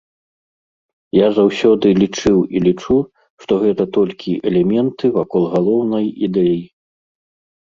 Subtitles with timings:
[1.17, 2.97] Я заўсёды лічыў і лічу,
[3.43, 6.61] што гэта толькі элементы вакол галоўнай ідэі.